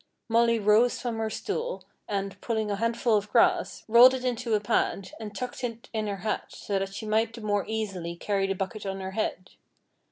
[0.27, 4.59] Molly rose from her stool, and, pulling a handful of grass, rolled it into a
[4.59, 8.47] pad, and tucked it in her hat, so that she might the more easily carry
[8.47, 9.51] the bucket on her head.